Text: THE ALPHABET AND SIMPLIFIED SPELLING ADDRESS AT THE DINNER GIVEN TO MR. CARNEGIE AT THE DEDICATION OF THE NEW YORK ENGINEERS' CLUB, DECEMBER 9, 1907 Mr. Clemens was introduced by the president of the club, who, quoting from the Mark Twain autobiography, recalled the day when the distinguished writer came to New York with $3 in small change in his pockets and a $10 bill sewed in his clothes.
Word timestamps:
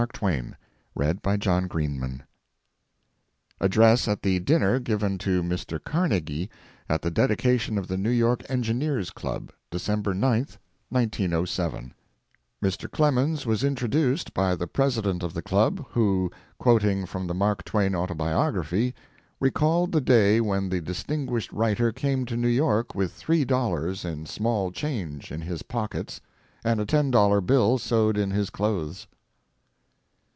THE 0.01 0.07
ALPHABET 0.07 0.55
AND 0.97 1.43
SIMPLIFIED 1.43 1.69
SPELLING 1.83 2.23
ADDRESS 3.61 4.07
AT 4.07 4.23
THE 4.23 4.39
DINNER 4.39 4.79
GIVEN 4.79 5.19
TO 5.19 5.43
MR. 5.43 5.83
CARNEGIE 5.83 6.49
AT 6.89 7.03
THE 7.03 7.11
DEDICATION 7.11 7.77
OF 7.77 7.87
THE 7.87 7.97
NEW 7.99 8.09
YORK 8.09 8.41
ENGINEERS' 8.49 9.11
CLUB, 9.11 9.51
DECEMBER 9.69 10.15
9, 10.15 10.47
1907 10.89 11.93
Mr. 12.63 12.89
Clemens 12.89 13.45
was 13.45 13.63
introduced 13.63 14.33
by 14.33 14.55
the 14.55 14.65
president 14.65 15.21
of 15.21 15.35
the 15.35 15.43
club, 15.43 15.85
who, 15.91 16.31
quoting 16.57 17.05
from 17.05 17.27
the 17.27 17.35
Mark 17.35 17.63
Twain 17.63 17.93
autobiography, 17.93 18.95
recalled 19.39 19.91
the 19.91 20.01
day 20.01 20.41
when 20.41 20.69
the 20.69 20.81
distinguished 20.81 21.53
writer 21.53 21.91
came 21.91 22.25
to 22.25 22.35
New 22.35 22.47
York 22.47 22.95
with 22.95 23.19
$3 23.21 24.03
in 24.03 24.25
small 24.25 24.71
change 24.71 25.31
in 25.31 25.41
his 25.41 25.61
pockets 25.61 26.19
and 26.63 26.79
a 26.79 26.87
$10 26.87 27.45
bill 27.45 27.77
sewed 27.77 28.17
in 28.17 28.31
his 28.31 28.49
clothes. 28.49 29.05